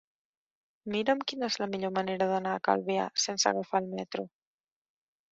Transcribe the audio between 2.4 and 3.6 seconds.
a Calvià sense